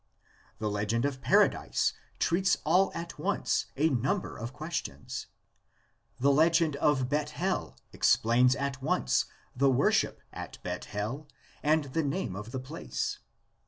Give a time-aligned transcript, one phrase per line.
[0.57, 5.27] —The legend of Paradise treats all at once a number of questions.—
[6.19, 9.25] The legend of Bethel explains at once
[9.55, 11.27] the worship at Bethel
[11.61, 13.19] and the name of the place.